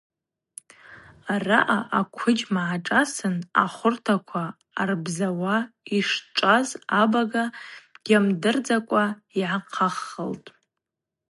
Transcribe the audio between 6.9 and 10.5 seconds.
абага йамдырдзакӏва йгӏахъаххытӏ.